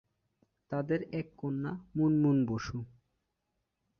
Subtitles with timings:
[0.71, 2.77] তাদের এক কন্যা মুনমুন বসু।